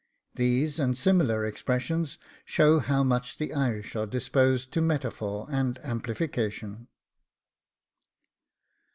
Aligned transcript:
These, 0.33 0.79
and 0.79 0.97
similar 0.97 1.45
expressions, 1.45 2.17
show 2.43 2.79
how 2.79 3.03
much 3.03 3.37
the 3.37 3.53
Irish 3.53 3.95
are 3.95 4.07
disposed 4.07 4.71
to 4.71 4.81
metaphor 4.81 5.45
and 5.51 5.77
amplification. 5.83 6.87